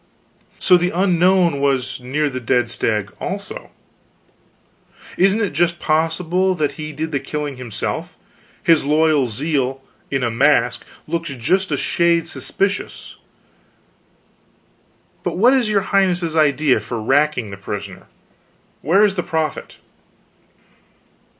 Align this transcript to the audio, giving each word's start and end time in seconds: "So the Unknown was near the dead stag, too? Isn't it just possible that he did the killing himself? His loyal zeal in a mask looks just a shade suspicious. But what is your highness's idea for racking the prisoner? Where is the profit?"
"So 0.57 0.77
the 0.77 0.89
Unknown 0.89 1.59
was 1.61 1.99
near 1.99 2.27
the 2.27 2.39
dead 2.39 2.71
stag, 2.71 3.11
too? 3.19 3.69
Isn't 5.15 5.41
it 5.41 5.53
just 5.53 5.77
possible 5.77 6.55
that 6.55 6.71
he 6.71 6.91
did 6.91 7.11
the 7.11 7.19
killing 7.19 7.57
himself? 7.57 8.17
His 8.63 8.83
loyal 8.83 9.27
zeal 9.27 9.83
in 10.09 10.23
a 10.23 10.31
mask 10.31 10.83
looks 11.07 11.29
just 11.29 11.71
a 11.71 11.77
shade 11.77 12.27
suspicious. 12.27 13.17
But 15.21 15.37
what 15.37 15.53
is 15.53 15.69
your 15.69 15.81
highness's 15.81 16.35
idea 16.35 16.79
for 16.79 16.99
racking 16.99 17.51
the 17.51 17.57
prisoner? 17.57 18.07
Where 18.81 19.03
is 19.03 19.13
the 19.13 19.21
profit?" 19.21 19.77